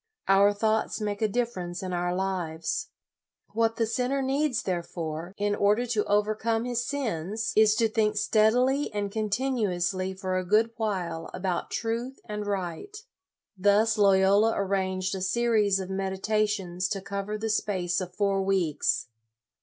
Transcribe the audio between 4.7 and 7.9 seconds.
68 LOYOLA fore, in order to overcome his sins is to